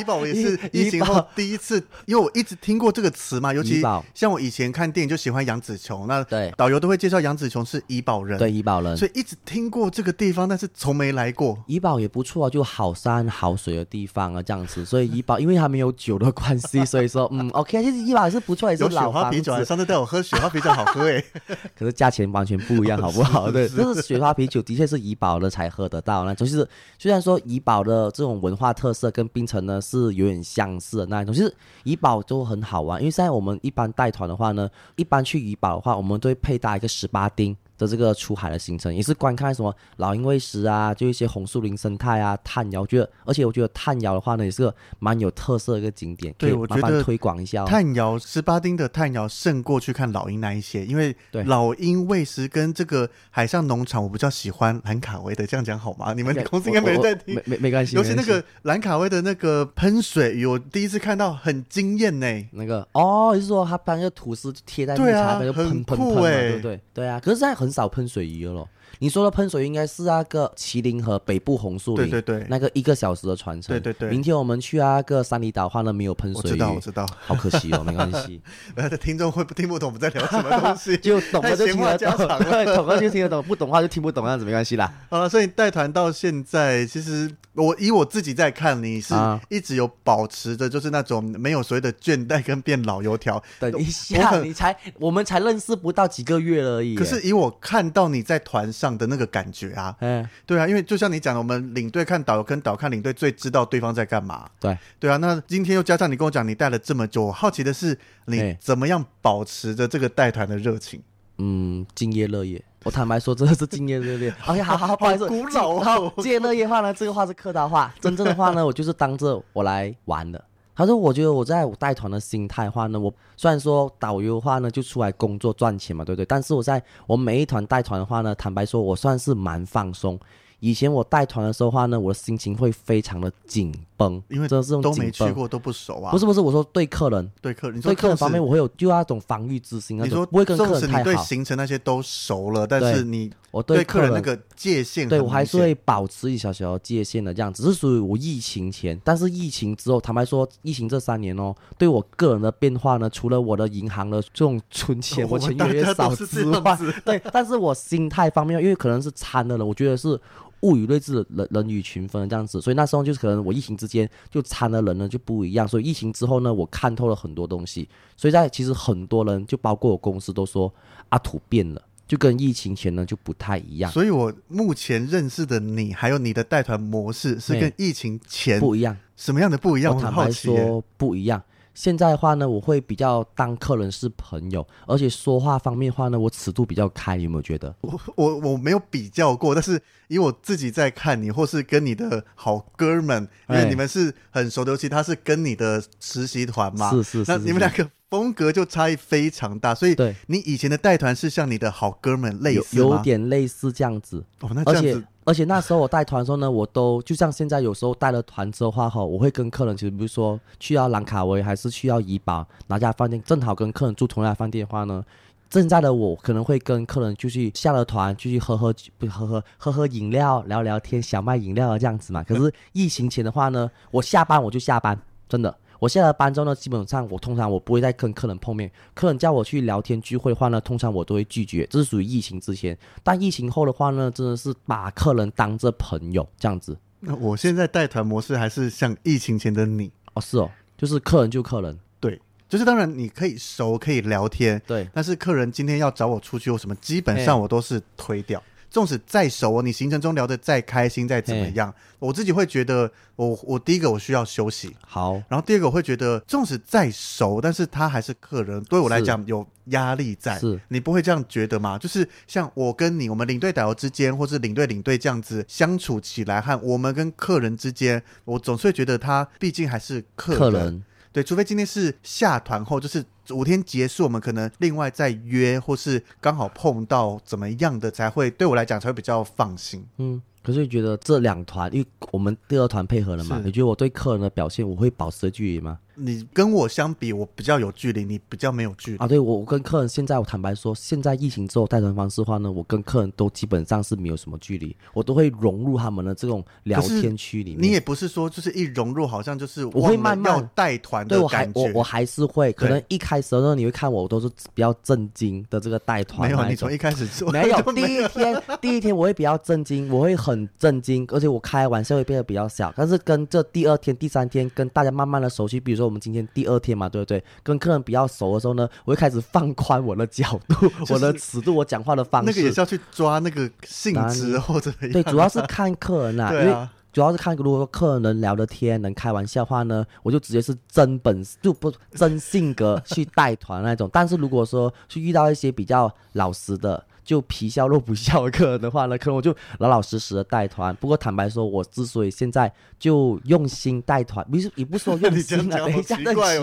[0.00, 3.80] 怡宝也是疫情后第一次，因为我一直听过这个词嘛，尤其
[4.12, 11.56] 像我以前看电影就喜欢杨紫琼，那对导游都会介绍杨紫琼是怡宝人，对怡宝人，所以一直听过这个地方，但是从没来过。
[11.68, 14.84] 怡宝也不错啊，就好山好水的地方啊，这样子。
[14.84, 18.87] 所以怡宝因为它没有酒的关系，所以说嗯，OK，其实怡宝也是不错，也是。
[18.90, 21.22] 雪花啤酒，上次带我喝雪花啤酒好喝哎，
[21.76, 23.50] 可是价钱完全不一样，好不好？
[23.50, 26.66] 对， 就是雪花啤酒的确是怡宝的才喝得到，那种就是
[26.98, 37.56] 虽然说怡宝的这种文化特色跟槟城呢是有点相似的那一种，就是怡宝就很好玩，因为现在我们一般带团的话呢，一般去怡宝的话，我们都会配搭一个十八丁。
[37.78, 42.82] 的这个出海的行程也是观看什么老鹰喂食啊，就一些红树林生态啊，探窑。
[42.82, 46.34] 我觉得，而且我觉得探窑的话呢，也是个蛮有特色的一个景点。
[46.36, 47.66] 对，我觉得推广一下、哦。
[47.66, 51.14] 探窑十八丁的探窑胜过去看老鹰那一些，因为
[51.46, 55.46] 老鹰喂食跟这个海上农场，我比较喜欢兰卡威的。
[55.46, 56.12] 这样讲好吗？
[56.12, 57.96] 你们 公司应该没人在听，没没关系。
[57.96, 62.48] 尤其那个兰卡威的那个喷水鱼，我第一次看到很惊艳呢。
[62.52, 66.80] 那个哦，就是说他把那个吐司贴在木材上就喷喷喷，对不对？
[66.92, 68.66] 对啊，可是现在很很少喷水鱼了。
[69.00, 74.10] 你说的喷水应该是那个麒麟河北部红树林，对对对，那个一个小时的船程，对对对。
[74.10, 78.40] 明天我们去那个三里岛的话呢，没有喷水，我知道，我知道，好可惜哦，没关系。
[78.74, 82.18] 那 听众会不听不懂我们在聊什么东西， 就懂了就听得懂，
[82.74, 84.92] 懂了就听得懂，不懂的话就听不懂，这样子没关系啦。
[85.08, 89.14] 好了，所以带团到现在，其实我以我自己在看，你是
[89.48, 93.42] 一直有保持着就是那种没有所谓的倦怠跟变老油条。
[93.58, 96.94] 等一下，你才我们才认识不到几个月而已。
[96.94, 104.48] 可是以我看到你在团上的那个感觉啊，嗯，对啊，因为就像你讲的，我们领队看导游跟导游看领队最知道对方在干嘛。
[104.60, 105.16] 对，对啊。
[105.18, 111.02] 那今天又加上你跟我讲你带了这么久，我好奇的是你怎么样保持着这个带团的热情？
[111.38, 112.62] 嗯，敬业乐业。
[112.84, 114.32] 我坦白说，真的是敬业乐业。
[114.46, 116.12] 哎呀好好好，不好意思，古老哦。
[116.18, 120.42] 敬业乐业话呢，这个话是客套话，真正的话呢，我就是当着我来玩的。
[120.78, 126.24] 他说：“我觉得我在我带团的心态话呢，我虽然说导游的话呢就出来工作赚钱嘛，对不对？
[126.24, 130.16] 但是我在我每一团带团的话呢，坦白说，我算是蛮放松。
[130.60, 136.10] 以前我带团的时候话呢，我的心情会非常的紧绷，因为这是都没去过，都不熟啊。
[136.10, 140.02] 不是不是，我说对客人，对客人，对客人方面，我会有就那种防御之心。
[140.02, 160.20] 你说不会跟客人太好，对行程那些都熟了，但是你。”我对客人那个界限，对我还是会保持一小小的界限的，这样只是属于我疫情前，但是疫情之后，坦白说，疫情这三年哦，对我个人的变化呢，除了我的银行的这种存钱， 我钱越来越少之外，对，但是我心态方面，因为可能是参的了，我觉得是
[160.60, 170.72] 物以类聚，人人以群分这样子，所以那时候就是可能我疫情之间就参的人呢就不一样，所以疫情之后呢，我看透了很多东西，所以在其实很多人就包括我公司都说
[171.10, 171.82] 阿土变了。
[172.08, 178.96] 就跟疫情前呢就不太一样，所以我目前认识的你，还有你的带团模式是跟疫情前不一样。
[179.14, 179.94] 什么样的不一样？
[179.94, 181.42] 我坦白说不一样。
[181.78, 187.16] 现在的话呢，我会比较当客人是朋友，而且说话方面的话呢，我尺度比较开。
[187.16, 187.72] 有没有觉得？
[187.82, 197.88] 我我我没有比较过，但是以我自己在看你，或是跟你的好哥们，因为你们是很熟的，尤其他是跟你的实习团嘛，是是是，那你们两个。
[198.10, 199.94] 风格就差异非常大，所以
[200.28, 202.82] 你以前的带团是像你的好哥们类似吗？
[202.82, 204.24] 有，有点类似这样子。
[204.40, 205.04] 哦，那这样子。
[205.28, 215.04] 而且那时候我带团的时候呢，我都就像现在有时候带了团之后话哈，我会跟客人，其实比如说去到兰卡威还是去到怡保哪家饭店，正好跟客人住同一家饭店的话呢，
[215.50, 222.22] 正在的我可能会跟客人就去下了团就去喝喝不喝喝喝喝饮料聊聊天，小麦饮料啊这样子嘛。
[222.22, 225.54] 可是疫情前的话呢，我下班我就下班，真的。
[225.78, 228.70] 我下了班之后呢，基本上我通常我不会再跟客人碰面。
[228.94, 231.66] 客人叫我去聊天聚会的话呢，通常我都会拒绝。
[231.70, 236.76] 这是属于疫情之前，但疫情后的话呢，真的是把客人当着朋友这样子。
[237.00, 248.42] 那我现在带团模式还是像疫情前的你哦，是哦，就是客人就客人，对，就是当然你可以熟可以聊天，对，但是客人今天要找我出去或什么，基本上我都是推掉。
[248.70, 260.60] 纵使再熟，你行程中聊得再开心，再怎么样，我自己会觉得我，我我第一个我需要休息，好，然后第二个我会觉得，纵使再熟，但是他还是客人，对我来讲有压力在，是。
[260.68, 261.78] 你不会这样觉得吗？
[261.78, 270.38] 就是像我跟你，我们领队导游之间，或是领队领队这样子相处起来，和我们跟客人之间，我总是会觉得他毕竟还是客人。
[270.38, 270.84] 客人
[271.18, 279.84] 对，除非今天是下团后，就是五天结束，我们可能另外再约，或是刚好碰到怎么样的，才会对我来讲才会比较放心。
[279.96, 285.80] 嗯，可是你觉得这两团，因为我们第二团配合了嘛，你觉得我对客人的表现，我会保持距离吗？
[285.98, 289.06] 你跟我相比，我比较有距离，你比较没有距离啊。
[289.06, 297.62] 对，我我跟客人现在，我坦白说，现在疫情之后带团方式的话呢，我跟客人都基本上是没有什么距离，我都会融入他们的这种聊天区里面。
[297.62, 301.52] 你也不是说就是一融入，好像就是我会慢慢带团的感觉。
[301.52, 306.30] 对，我还我我还是会，可能一开始的时候你会看我，我都是比较震惊的这个带团。
[306.30, 312.72] 没有，你从一开始做 没有，第一天第一天我会比较震惊，我会很震惊，而且我开玩笑会变得比较小。
[312.76, 316.78] 但是跟这第二天、第三天跟大家慢慢的熟悉，比如说我们今天第二天。
[316.78, 317.24] 嘛，对不对？
[317.42, 322.30] 跟客人比较熟的时候呢，我会开始放宽我的角度、 就是、我的尺度、我讲话的方式。
[322.30, 333.90] 那个也是要去抓那个性质或者对，主要是看客人啊， 对啊，因为主要是看如果说客人能聊得天、能开玩笑话呢，我就直接是真本事就不真性格去带团那种。
[333.92, 336.84] 但是如果说去遇到一些比较老实的。
[337.08, 340.76] 就皮笑肉不笑的客人的话呢，可能我就老老实实的带团。
[340.76, 346.36] 不过坦白说，我之所以现在就用心带团，不是也不是说用心啊， 等一下很奇怪，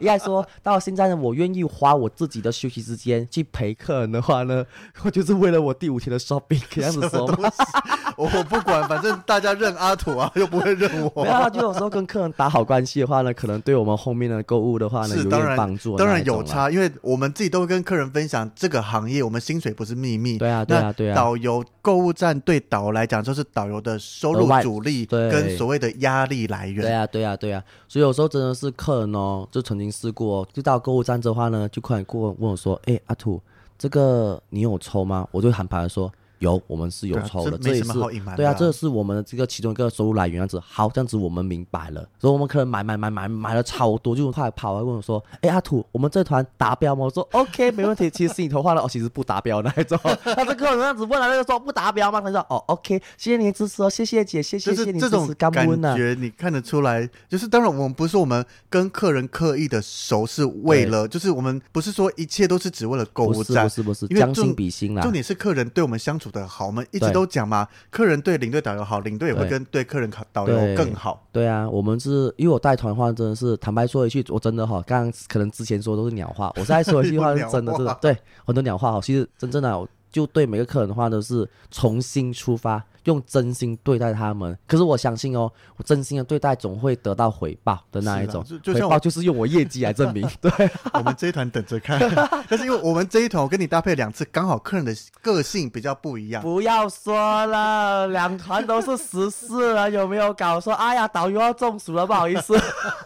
[0.00, 4.64] 应该说到现在呢，我愿意花我自己的休息时间去陪客人的话呢，
[5.04, 7.50] 我就是为了我第五天的 shopping，这样子说吗？
[8.16, 11.22] 我不管，反正大家认阿土啊，又不会认我。
[11.22, 15.98] 没有，就有时候跟客人打好关系的话呢，可能对我们后面的购物的话呢，有点帮助。
[15.98, 20.38] 当然有差，因为我们自己都会跟客人分享这个行业，我们薪水不是秘密。
[20.38, 21.14] 对啊，对啊，对啊。
[21.14, 26.82] 导游购物站对导游来讲，就是导游的收入主力跟所谓的压力来源。
[26.82, 27.62] 对啊，对啊，对啊。
[27.88, 33.40] 所以有时候真的是客人哦，就曾经试过，就到购物站的话呢，就客人过问我说：“哎，阿土，
[33.76, 36.12] 这个你有抽吗？”我就喊牌说。
[36.38, 37.92] 有，我们是有抽的，这也是
[38.36, 40.36] 对啊，这是我们的这个其中一个收入来源。
[40.36, 42.06] 这样子，好，这样子我们明白了。
[42.18, 48.08] 所以我们可能买买买买买了超多，就快跑来问我说：“哎，阿土，我们这团达标吗？”我说：“OK，没问题。
[48.12, 49.98] ”其实是你头话了，哦，其实不达标那一种。
[50.24, 52.20] 他这客人这样子问了，那个说不达标吗？
[52.20, 65.02] 他说：“哦，OK，谢谢你的支持哦，谢谢姐，谢谢谢谢你支持。”这种感觉你看得出来，就是当然我们不是说我们跟客人刻意的熟，是为了就是我们不是说一切都是只为了购物站，不是不是，将心比心啦。
[65.02, 71.26] 重点是客人对我们相处的好，我们一直都讲嘛，客人对领队导游好，领队也会跟对客人导游更好。
[71.32, 82.82] 对啊，我们是因为我带团的话，真的是坦白说一句，我真的哈，刚刚可能之前说的都是鸟话，我现在说一句话是真的， 是的，对，很多鸟话哈，其实真正的就对每个客人的话都是重新出发。
[83.06, 88.44] 用真心对待他们，可是我相信哦，我真心的对待总会得到回报的那一种。
[88.44, 90.28] 就就回报就是用我业绩来证明。
[90.40, 90.50] 对，
[90.92, 91.98] 我们这一团等着看。
[92.48, 96.42] 但是因为我们这一团我跟你搭配两次，刚好客人的个性比较不一样。
[96.42, 100.74] 不要说了，两团都是十四了，有没有搞说？
[100.74, 102.54] 哎呀，导游要中暑了，不好意思。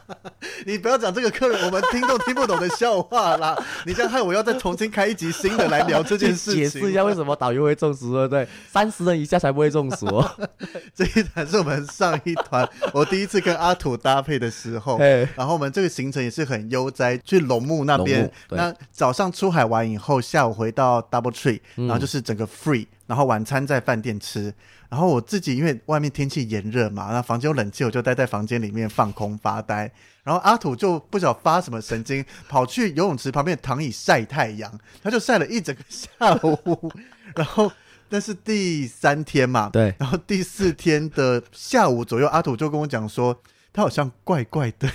[0.66, 3.56] 你不要讲这个客人，我们听众听不懂的笑话啦。
[3.84, 6.60] 你这样害我要再重新开一集新的来聊这件事情。
[6.64, 8.48] 解释一下为什么导游会中暑，对不对？
[8.70, 10.10] 三十人以下才不会中暑。
[10.10, 10.30] 说
[10.94, 14.98] 这一团是我们上一团， 我第一次跟阿土搭配的时候，
[15.36, 18.30] 然后我们这个行程也是很悠哉，去龙目那边。
[18.48, 24.52] 那早上出海完以后，下午回到 Double Tree，然后就是整个 free，然后晚餐在饭店吃。
[24.88, 29.90] 然后我自己因为外面天气炎热嘛，那房间有冷气，我就待在房间里面放空发呆。
[30.24, 34.72] 然后阿土就不晓得发什么神经，跑去游泳池旁边躺椅晒太阳，
[35.02, 36.92] 他就晒了一整个下午，
[37.36, 37.70] 然后。
[38.10, 43.40] 但是第三天嘛，对，然后第四天的下午左右，阿土就跟我讲说，
[43.72, 44.88] 他好像怪怪的，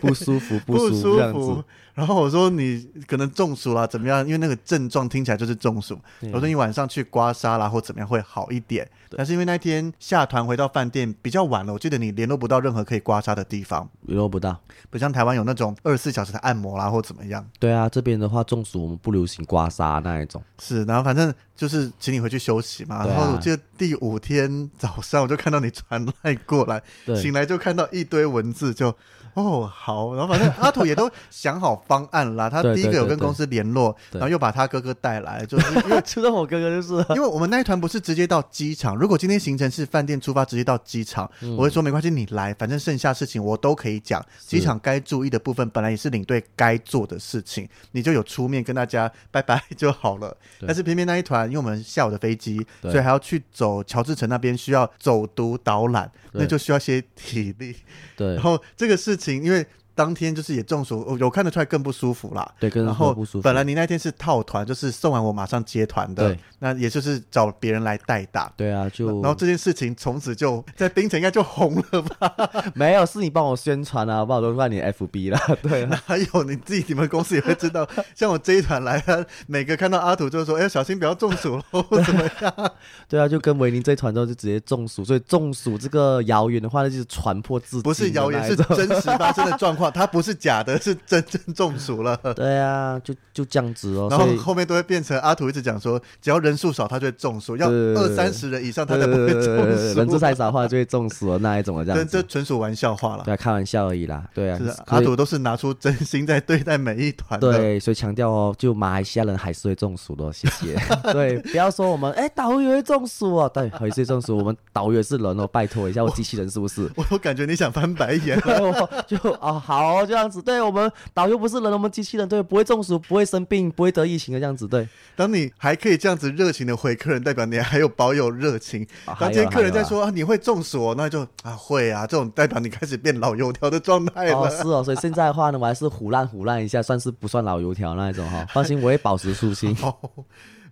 [0.00, 1.64] 不舒服，不舒服， 不舒服。
[1.94, 4.24] 然后我说你可能中暑了怎么样？
[4.24, 5.98] 因为那个症状听起来就是中暑。
[6.32, 8.88] 我说你晚上去刮痧啦或怎么样会好一点。
[9.14, 17.46] 但是因为那天下团回到饭店比较晚了，我记得你联络不到任何可以刮痧的地方，联络不到，不像台湾有那种二十四小时的按摩啦或怎么样。
[17.58, 20.42] 对啊，这边的话中暑我们不流行刮痧那一种。
[20.58, 23.06] 是，然后反正就是请你回去休息嘛。
[23.06, 26.82] 然后我记得第五天早上我就看到你传 赖过来，
[27.14, 28.96] 醒来就看到一堆文字就。
[29.34, 32.50] 哦，好，然后反正阿土也都想好方案啦。
[32.50, 38.96] 他 第一个有跟公司联络，然后又把他哥哥带来，就是因为 除了我哥哥就是，因为我们那一团不是直接到机场。
[38.96, 44.24] 如果今天行程是饭店出发直接到机场，嗯、我会说没关系，你来，反正剩下事情我都可以讲。
[44.38, 50.36] 机场该注意的部分本来也是领队该做的事情，你就有出面跟大家拜拜就好了。
[50.66, 57.76] 但是偏偏那一团，因为我们下午的飞机，所以还要去走乔治城那边，需要走读导览，那就需要些体力。
[58.16, 59.66] 对，然后这个事情，因为。
[59.94, 62.50] 当天就是也中暑，有看得出来更不舒服啦。
[62.58, 63.42] 对，更不舒服。
[63.42, 66.28] 本来你那天是套团，就是送完我马上接团的。
[66.28, 68.52] 对，那也就是找别人来代打。
[68.56, 72.34] 对啊，就然后这件事情从此就在冰城应该就红了吧？
[72.74, 75.38] 没有，是你帮我宣传啊，帮我都放你 FB 了。
[75.62, 77.88] 对，那还有你自己，你们公司也会知道。
[78.14, 82.72] 像我这一团来啊，每个看到阿土就说：“哎，小心不要中暑喽，怎么样？”
[83.08, 87.82] 对啊，就跟维尼这一团之后就直接中暑，所以中暑这个谣言的话，那就是传播自己。
[87.82, 89.91] 不是谣言，是真实发生的状况。
[89.92, 92.16] 他不是假的，是真正中暑了。
[92.34, 94.08] 对啊，就就这样子哦。
[94.10, 99.98] 然后后面都会变成阿土一直讲说，只要人数少，他就会中暑；要二三十人以上，他才不会中暑。
[99.98, 102.04] 人数太少的话，就会中暑了那一种的这样子。
[102.10, 104.24] 这纯属玩笑话了，对，开玩笑而已啦。
[104.34, 107.38] 对啊，阿土都是拿出真心在对待每一团。
[107.38, 110.76] 对，所以强调哦，就马来西亚人还是会中暑的，谢谢。
[111.12, 114.36] 对，不要说我们哎导游也会中暑哦，对，还是会中暑。
[114.36, 116.90] 我们导游也是人哦，拜托一下，我机器人是不是？
[116.96, 118.40] 我我感觉你想翻白眼。
[119.06, 120.42] 就哦好这样子。
[120.42, 124.68] 对，我们导游不是人，我们机器人，对，不会中暑，不会生病，不会得疫情的这样子。
[124.68, 128.86] 对，当你还可以这样子热情的回客人，代表你还有保有热情。
[129.18, 134.36] 当今天客人在说啊，你会中暑哦，那就啊会啊，这种代表你开始变老油条的状态了。
[134.36, 138.46] 哦，是哦，所以现在的话呢，我还是唬烂唬烂一下，算是不算老油条那一种哈。
[138.52, 139.76] 放心，我会保持初心。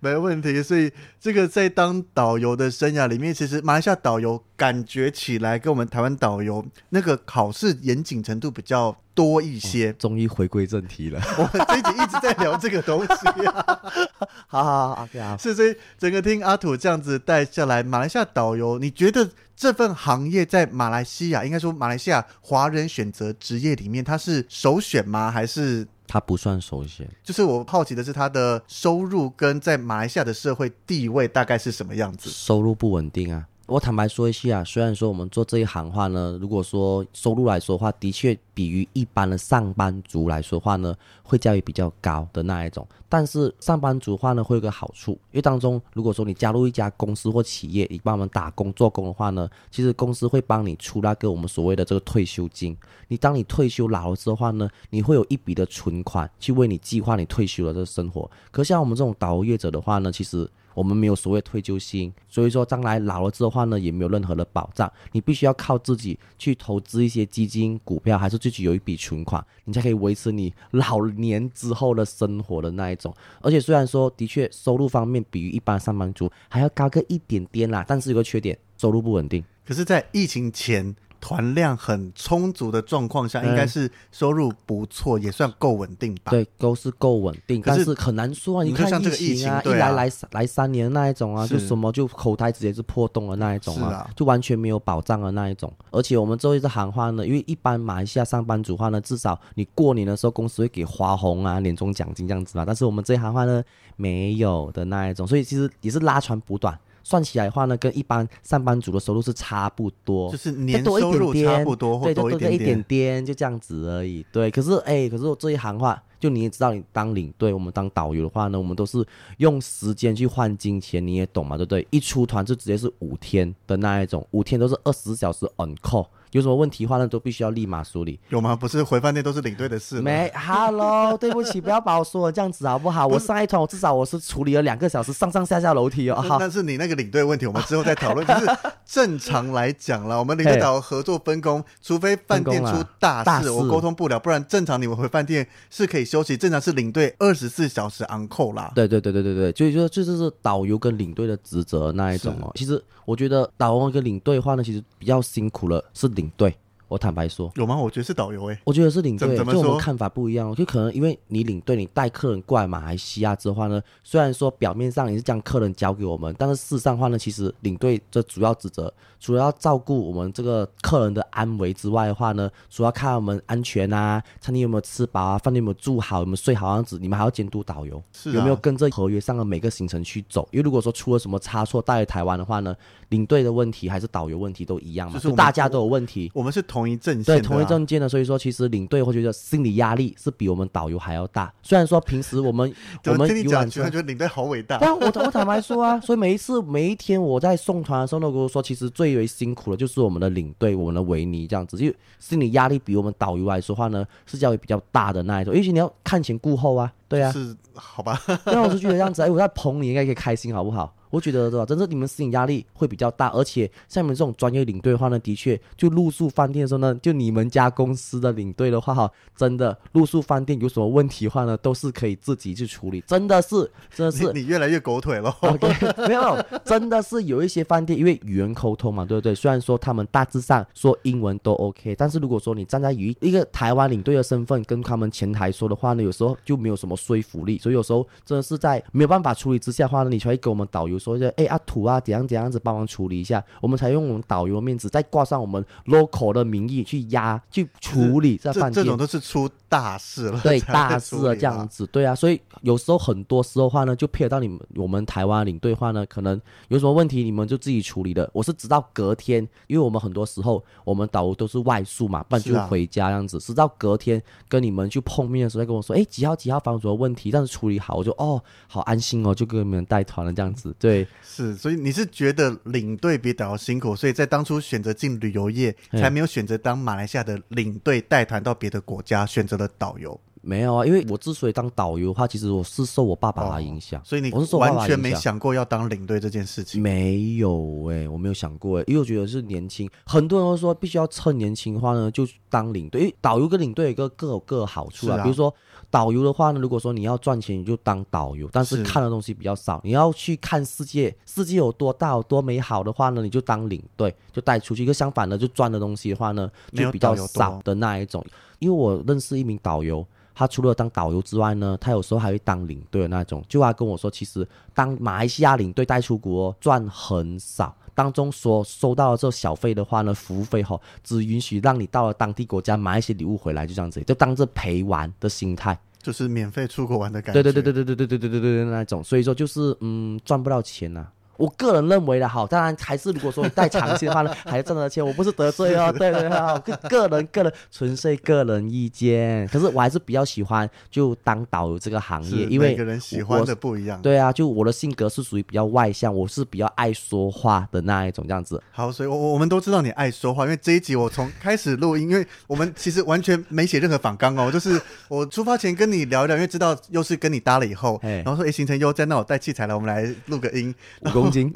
[0.00, 9.92] 没问题，所以这个在当导游的生涯里面，其实马来西亚导游感觉起来跟我们台湾导游那个考试严谨程度比较多一些。
[9.94, 13.64] 终于回归正题了， 我们这一集一直在聊这个东西啊。
[14.46, 15.36] 好好好，OK 啊。
[15.36, 25.30] 是，所以整个听阿土这样子带下来，马来西亚导游，你觉得这份行业在马来西亚，应该说马来西亚华人选择职业里面，它是首选吗？
[25.30, 25.86] 还是？
[26.12, 32.28] 他不算首选，就是我好奇的是他的收入跟在马来西亚的社会地位大概是什么样子？
[32.28, 33.46] 收入不稳定啊。
[33.70, 42.84] 我坦白说一下，虽然说我们做这一行话呢，如果说收入来说的话，的确比于一般的上班族来说话呢，会较为比较高的那一种。
[43.08, 52.76] 但是上班族话呢，会有个好处，因为当中如果说你加入一家公司或企业，你帮我们打工做工的话呢，其实公司会帮你出那个我们所谓的这个退休金。
[53.06, 58.28] 你当你退休老了之后的话呢，你会有一笔的存款去为你计划你退休的这个生活。
[58.50, 60.50] 可像我们这种导游业者的话呢，其实。
[60.80, 64.90] 我们没有所谓退休金，所以说将来老了之后的话呢，也没有任何的保障。
[65.12, 73.14] 你必须要靠自己去投资一些基金、股票，还是自己有一笔存款，你才可以维持你老年之后的生活的那一种。
[73.42, 79.44] 而且虽然说的确收入方面比一般上班族还要高个一点点啦，但是有个缺点，收入不稳定。
[79.66, 80.96] 可是，在疫情前。
[81.20, 86.30] 团量很充足的状况下，应该是收入不错，嗯、也算够稳定吧？
[86.30, 88.64] 对，都是够稳定，但是很难说啊。
[88.64, 95.72] 你看像这个疫情啊，一来来来三年的那一种啊，就什么就口袋直接是破洞的那一种啊，啊就完全没有保障的那一种。
[95.90, 102.64] 而且我们做一次行话呢，因为一般马来西亚上班族话呢，至少你过年的时候公司会给花红啊、年终奖金这样子嘛。
[102.64, 103.62] 但是我们这一行话呢，
[103.96, 106.78] 没有的那一种，所以其实也是拉长补短。
[107.02, 114.24] 算起来的话呢，跟一般上班族的收入是差不多，就是年收入差不多，对，多一点点，一点点，就这样子而已。
[114.32, 119.04] 对，可是哎，可是我这一行话，就你也知道，你当领队，我们当导游的话呢，我们都是
[119.38, 121.86] 用时间去换金钱，你也懂嘛，对不对？
[121.90, 126.06] 一出团就直接是五天的那一种，五天都是二十四小时 on call。
[126.32, 128.18] 有什么问题的话呢，都必须要立马梳理。
[128.28, 128.54] 有吗？
[128.54, 130.00] 不是回饭店都是领队的事？
[130.00, 133.06] 没，Hello， 对不起，不要把我说的这样子好不好？
[133.06, 136.20] 我上一团我至少我是处理了两个小时上上下下楼梯哦。
[136.20, 138.26] 好，但是你那个领队问题，我们之后再讨论。
[138.26, 138.46] 就是
[138.84, 146.36] 正常来讲啦，我们领队 导合作分工，除非饭店出大事，我沟通不了，不然正常你们回饭店是可以休息。
[146.36, 148.70] 正常是领队二十四小时 on call 啦。
[148.74, 152.52] 对对对对对对，所以说这就是导游跟领队的职责那一种哦。
[152.54, 156.56] 其实我觉得导游跟领队的话呢，其实比较辛苦了，是领对
[156.90, 157.76] 我坦白说，有吗？
[157.76, 158.60] 我觉得是导游哎、欸。
[158.64, 160.52] 我觉得是领队，就我们看法不一样。
[160.56, 180.48] 就可能因为你领队，你带客人过来马来西亚之后呢，虽然说表面上也是将客人交给我们，但是事实上的话呢，其实领队这主要职责，除了要照顾我们这个客人的安危之外的话呢，主要看我们安全啊，餐厅有没有吃饱啊，饭店有没有住好，有没有睡好样子，你们还要监督导游，是啊、有没有跟着合约上的每个行程去走。
[180.50, 182.74] 因为如果说出了什么差错带来台湾的话呢，
[183.10, 186.32] 领队的问题还是导游问题都一样嘛，就是大家都有问题。
[186.34, 191.52] 我们是同一阵线、啊，对，同一阵线的，所以说其实领队会觉得心理压力是比我们导游还要大。
[191.62, 192.72] 虽然说平时我们
[193.06, 194.78] 我们听你讲，觉得领队好伟大。
[194.80, 208.16] 但我我坦白说啊， 所以每一次每一天我在送团的时候，都跟我说，其实最为辛苦的就是我们的领队，我们的维尼这样子，就心理压力比我们导游来说话呢，是较为比较大的那一种，尤其你要看前顾后啊，对啊，是好吧？
[208.46, 210.94] 那我是觉得这样子， 哎，我在捧你，应该可以开心，好不好？
[211.10, 211.66] 我觉得对吧？
[211.66, 224.32] 真的，你们心理压力会比较大，而且像你们这种专业领队的话呢，的确，就露宿饭店的时候呢，就你们家公司的领队的话哈，真的露宿饭店有什么问题的话呢，都是可以自己去处理，真的是，真的是。
[224.32, 225.36] 你，你越来越狗腿了。
[225.42, 229.34] Okay, 没有，真的是有一些饭店，因为语言沟通嘛，对不对？
[229.34, 241.80] 虽然说他们大致上说英文都 OK，但是如果说你站在于一个台湾领队的身份跟他们前台说的话呢，有时候就没有什么说服力，所以有时候真的是在没有办法处理之下的话呢，你才会跟我们导游说一下，哎阿土。
[241.80, 248.84] 啊，怎样怎样子帮忙处理一下，我们才用我们导游的面子，再挂上我们 local 的名义去压去处理这饭店。
[248.84, 256.38] 这种都是出大事了，对大事了这样子，对啊，所以有时候很多时候话呢，就配合到你们我们台湾领队话呢，可能
[256.68, 258.28] 有什么问题，你们就自己处理的。
[258.34, 280.20] 我是直到隔天，因为我们很多时候我们导游都是外宿嘛，不然就回家这样子，直到隔天跟你们去碰面的时候，再跟我说，哎，几号几号房主的问题，但是处理好，我就哦，好安心哦，就跟你们带团了这样子，对，是，所以你是觉得领队比导游辛苦，所以在当初选择进旅游业，才没有选择当马来西亚的领队带团到别的国家，选择了导游。
[280.42, 286.80] 没有啊，因为我之所以当导游的话，其实我是受我爸爸的影响，哦、所以你我是完全没想过要当领队这件事情。
[286.80, 293.02] 没有诶、欸，我没有想过诶、欸，因为我觉得是年轻，很多人都说必须要趁年轻的话呢，就当领队。
[293.02, 295.54] 因为导游跟领队有个各有各的好处啊，啊比如说
[295.90, 299.78] 导游的话呢，如果说你要赚钱，你就当导游，但是看的东西比较少。
[299.84, 304.82] 你要去看世界，世界有多大，有多美好的话呢，你就当领队，就带出去。
[304.82, 308.24] 一个相反的，就赚的东西的话呢，就比较少的那一种。
[308.58, 310.06] 因为我认识一名导游。
[310.40, 313.44] 他除了当导游之外呢，他有时候还会当领队的那种。
[313.46, 327.42] 就他跟我说，其实当马来西亚领队带出国赚很少，当中所收到的这小费的话呢，服务费哈，只允许让你到了当地国家买一些礼物回来，就这样子，就当着陪玩的心态，就是免费出国玩的感觉。
[327.42, 329.04] 对对对对对对对对对对对那种。
[329.04, 331.12] 所以说就是嗯，赚不到钱呐、啊。
[331.40, 335.04] 我个人认为的好，当然还是如果说你带长期的话呢，还赚得钱。
[335.04, 336.28] 我不是得罪哦，对对对，
[336.60, 339.48] 个个人个人纯粹个人意见。
[339.48, 344.00] 可是我还是比较喜欢就当导游这个行业，因为每个人喜欢的不一样。
[344.02, 348.62] 对啊，就我的性格是属于比较外向，我是比较爱说话的那一种这样子。
[348.70, 354.78] 好，所以我我们都知道你爱说话，因为这一集我从开始录音，因为我们其实完全没写任何反纲哦， 就是
[355.08, 360.74] 我出发前跟你聊一聊，因为知道又是跟你搭了以后，然后说哎，行程优在，那我带器材来，我们来录个音。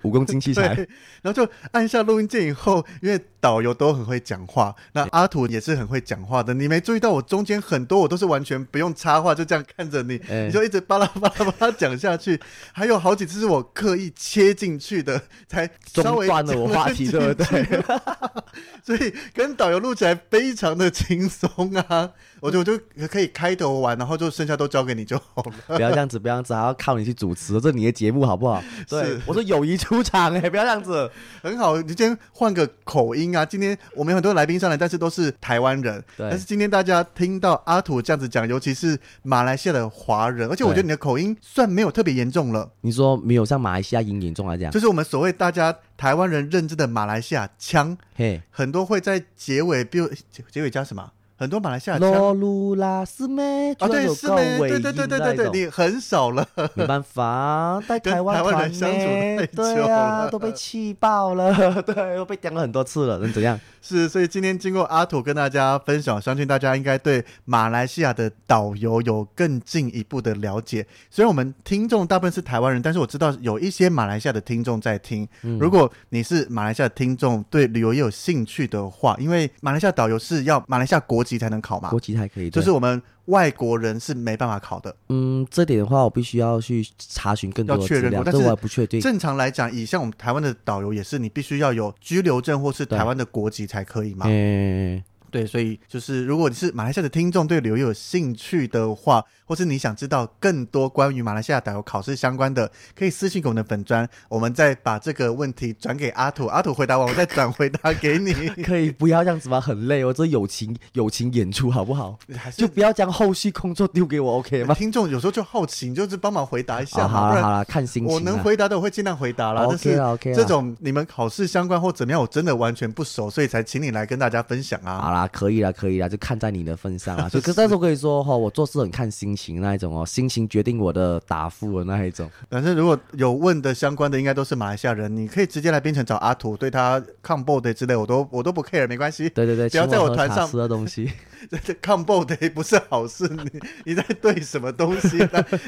[0.02, 0.74] 五公斤器材，
[1.22, 6.54] 然后就按下录音键以后，因为导游都很会讲话，那阿土也是很会讲话的。
[6.54, 12.40] 你没注意到我中间很多我都是完全不用插话，就这样看着你，欸、你就一直巴拉巴拉巴拉讲下去。
[12.72, 17.84] 还有好几次是我刻意切进去的，才稍微断了我话题，对不对？
[18.82, 22.12] 所以跟导游录起来非常的轻松啊。
[22.40, 22.78] 我就我就
[23.10, 25.76] 可以开头玩，然后就剩下都交给你就好了。
[25.76, 28.62] 不要这样子，不要这样子，还要靠你去主持，这是你的节目好不好？
[28.88, 31.10] 对，是我说友谊出场哎、欸，不要这样子，
[31.42, 31.76] 很好。
[31.76, 36.02] 你今天换个口音啊，今天我们有很多来宾上来，但是都是台湾人。
[36.16, 36.28] 对。
[36.30, 42.70] 但是今天大家听到阿土这样子讲，尤其是马来西亚的华人，而且我觉得你的口音算没有特别严重了。
[42.82, 50.10] 你说没有像马来西亚音严重来讲，就是我们所谓大家台湾人认知的马来西亚腔，嘿，很多会在结尾，比如
[50.50, 51.10] 结尾加什么？
[51.36, 63.58] 很多马来西亚罗鲁拉斯妹啊，对，斯妹，对对对对对对，你很少了，没办法，在 台湾台湾人相处太久了，对啊，都被气爆了， 对，都被讲了很多次了，能怎样？
[63.82, 70.86] 是，所以今天经过阿土跟大家分享，相信大家应该对马来西亚的导游有更进一步的了解。
[71.10, 75.28] 虽然我们听众大部分是台湾人，但是我知道有一些马来西亚的听众在听。
[75.42, 83.02] 嗯、如果你是马来西亚的听众，对旅游也有兴趣的话，因为马来西亚导游是要马来西亚国籍才能考嘛，国籍才可以，就是我们。
[83.28, 84.94] 外国人是没办法考的。
[85.08, 89.00] 嗯，这点的话，我必须要去查询更多的资料，但是我还不确定。
[89.00, 94.26] 正常来讲，以像我们台湾的导游也是，你必须要有居留证或是台湾的国籍才可以嘛。
[94.28, 108.32] 嗯，对，所以就是如果你是马来西亚的听众，对旅游有兴趣的话，或是你想知道更多关于马来西亚导游考试相关的，可以私信给我们的粉砖，我们再把这个问题转给阿土，阿土回答完，我再转回答给你。
[108.64, 109.60] 可以不要这样子吗？
[109.60, 112.18] 很累哦，这友情友情演出好不好？
[112.56, 114.74] 就不要将后续工作丢给我，OK 吗？
[114.74, 117.04] 听众有时候就好奇，你就是帮忙回答一下。
[117.04, 118.14] 哦、好了好了，看心情。
[118.14, 119.62] 我能回答的我会尽量回答啦。
[119.62, 120.34] OK OK。
[120.34, 125.00] 这种你们考试相关或怎么样，我真的完全不熟，所以才请你来跟大家分享啊。
[125.00, 126.08] 好啦，可以啦可以啦。
[126.08, 132.30] 就看在你的份上啊，就可但是我可以说哈，我做事很看心情那一种哦，心情决定我的答复的那一种。
[132.50, 139.28] 反正如果有问的相关的，应该都是马来西亚人，你可以直接来槟城找阿土，对他抗 o 之类，我都我都不 care，没关系。
[139.30, 141.10] 对对对，不要在我团上吃的东西，
[141.82, 142.24] 抗 o
[142.54, 143.28] 不是好事。
[143.28, 145.18] 你你在对什么东西？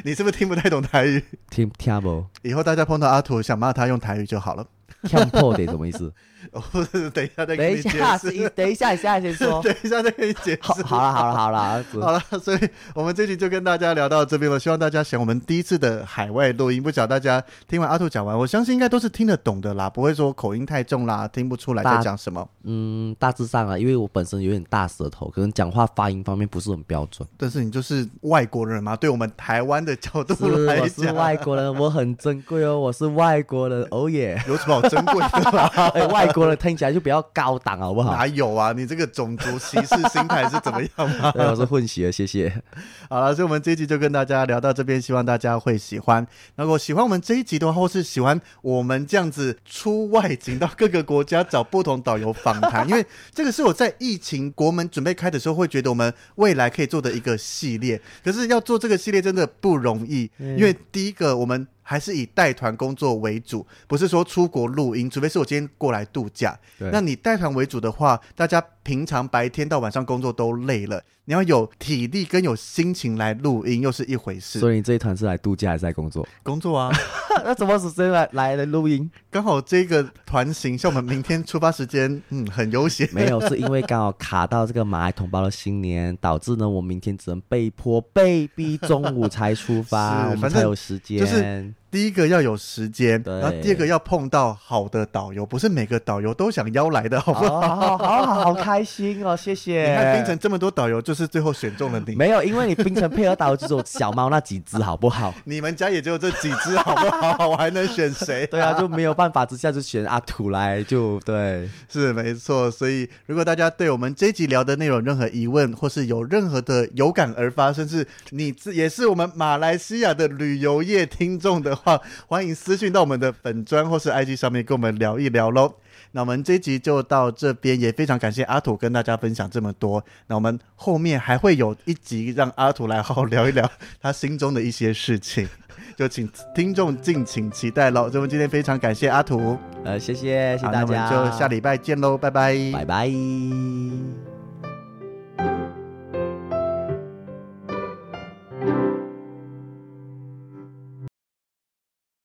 [0.04, 1.22] 你是不是听不太懂台语？
[1.50, 2.24] 听听不？
[2.42, 4.66] 以后大家碰到阿土，想骂他用台语就好了。
[5.06, 6.12] 强迫的什么意思？
[6.50, 8.48] 不是，等一下再给你解释。
[8.50, 9.60] 等一下，你现在先说。
[9.64, 10.82] 等一下再给你解释。
[10.82, 12.22] 好了，好了，好了，好了。
[12.38, 12.58] 所以，
[12.94, 14.58] 我们这集就跟大家聊到这边了。
[14.58, 16.82] 希望大家喜欢我们第一次的海外录音。
[16.82, 22.46] 不晓得大家听完阿兔讲完，我相信应该都是听得懂的啦，不会说口音太重啦，听不出来在讲什么。
[22.64, 27.26] 嗯，大致上啊，因为我本身有点大舌头，可能讲话发音方面不是很标准。
[27.36, 30.34] 但是你就是外国人嘛，对我们台湾的角度
[30.64, 35.60] 来讲，我是外国人，我很珍贵哦，我是外国人，哦耶，有什么好珍贵的？
[35.94, 38.12] 哎，外国人听起来就比较高档，好不好？
[38.12, 38.72] 哪有啊？
[38.72, 41.32] 你这个种族歧视心态是怎么样吗？
[41.50, 42.62] 我是混血，谢谢。
[43.08, 46.26] 好了，所以我们这一集就跟大家聊到这边，希望大家会喜欢。
[46.56, 57.98] 如果喜欢我们这一集的话，或是喜欢我们这样子出外景到各个国家找不同导游访谈，因为这个是我在疫情国门准备开的时候，会觉得我们未来可以做的一个系列。
[58.22, 61.66] 可是要做这个系列真的不容易，因为第一个我们。
[61.88, 66.58] 还是以带团工作为主，不是说出国录音，除非是我今天过来度假。
[66.78, 74.60] 那你带团为主的话，大家平常白天到晚上工作都累了，你要有体力跟有心情来录音，又是一回事。
[74.60, 76.24] 所以你这一团是来度假还是在工作？
[76.44, 76.88] 工作啊，
[77.44, 79.10] 那怎么是这来来的录音？
[79.28, 83.08] 刚好这个团型像我们明天出发时间， 嗯，很悠闲。
[83.12, 91.18] 没有，是因为刚好卡到这个马来同胞的新年，导致呢我明天只能被迫被逼中午才出发，我们才有时间。
[91.18, 97.58] 就是第一个要有时间，然后第二个要碰到好的导游，不是每个导游都想邀来的，好不好？
[97.58, 99.88] 好，好，好，好开心哦，谢谢。
[99.88, 102.12] 你看冰城这么多导游，就是最后选中了你。
[102.20, 105.32] 没有，因为你冰城配合导游只有小猫那几只，好不好？
[105.44, 107.48] 你们家也只有这几只，好不好？
[107.48, 108.46] 我还能选谁？
[108.52, 112.70] 对啊，就没有办法之下就选阿土来，就对，是没错。
[112.70, 121.96] 所以如果大家对我们这一集聊的内容有任何疑问，或是有任何的有感而发，甚至你也是我们马来西亚的旅游业听众的话。
[121.96, 125.76] 好，欢迎私讯到我们的粉专或是 IG 上面跟我们聊一聊喽。
[126.12, 130.04] 那我们这集就到这边，也非常感谢阿土跟大家分享这么多。
[130.26, 133.70] 那我们后面还会有一集让阿土来好好聊一聊
[134.00, 135.46] 他心中的一些事情，
[135.96, 138.10] 就请听众敬请期待喽。
[138.12, 144.35] 我们今天非常感谢阿土，呃，谢谢谢谢大家，那我们就下礼拜见喽，拜拜，拜拜。